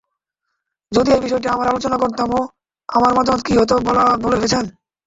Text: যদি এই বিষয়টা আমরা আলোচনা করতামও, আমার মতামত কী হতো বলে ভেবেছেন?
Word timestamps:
যদি 0.91 1.09
এই 1.11 1.21
বিষয়টা 1.21 1.49
আমরা 1.51 1.67
আলোচনা 1.69 1.97
করতামও, 1.97 2.41
আমার 2.89 3.11
মতামত 3.17 3.41
কী 3.43 3.53
হতো 3.57 3.73
বলে 4.19 4.35
ভেবেছেন? 4.35 4.65